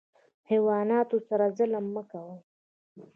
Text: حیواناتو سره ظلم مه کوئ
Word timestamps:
حیواناتو 0.49 1.17
سره 1.27 1.45
ظلم 1.57 1.85
مه 1.93 2.03
کوئ 2.11 2.33